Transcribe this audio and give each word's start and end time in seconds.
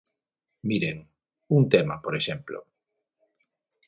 Miren, 0.69 0.97
un 1.57 1.63
tema, 1.75 1.95
por 2.05 2.13
exemplo. 2.19 2.57